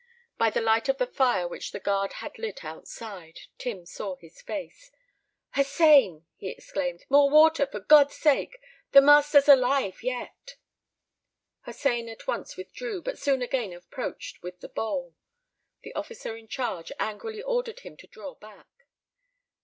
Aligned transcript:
By 0.39 0.49
the 0.49 0.61
light 0.61 0.89
of 0.89 0.97
the 0.97 1.05
fire 1.05 1.47
which 1.47 1.71
the 1.73 1.79
guard 1.79 2.13
had 2.13 2.39
lit 2.39 2.65
outside, 2.65 3.41
Tim 3.59 3.85
saw 3.85 4.15
his 4.15 4.41
face. 4.41 4.89
"Hossein," 5.53 6.25
he 6.37 6.49
exclaimed, 6.49 7.05
"more 7.07 7.29
water, 7.29 7.67
for 7.67 7.79
God's 7.79 8.15
sake! 8.17 8.59
The 8.93 9.01
master's 9.01 9.47
alive 9.47 10.01
yet." 10.01 10.55
Hossein 11.65 12.09
at 12.09 12.25
once 12.25 12.57
withdrew, 12.57 13.03
but 13.03 13.19
soon 13.19 13.43
again 13.43 13.73
approached 13.73 14.41
with 14.41 14.59
the 14.61 14.69
bowl. 14.69 15.13
The 15.83 15.93
officer 15.93 16.35
in 16.35 16.47
charge 16.47 16.91
angrily 16.97 17.43
ordered 17.43 17.81
him 17.81 17.95
to 17.97 18.07
draw 18.07 18.33
back. 18.33 18.87